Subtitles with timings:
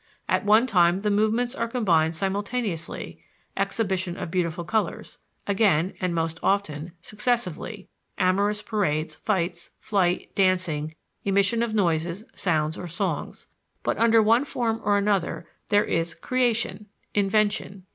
[0.27, 3.23] At one time the movements are combined simultaneously
[3.55, 11.61] (exhibition of beautiful colors), again (and most often) successively (amorous parades, fights, flight, dancing, emission
[11.61, 13.45] of noises, sounds or songs);
[13.83, 17.85] but, under one form or another, there is creation, invention.